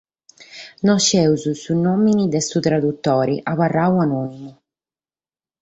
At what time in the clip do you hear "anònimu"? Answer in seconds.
4.07-4.51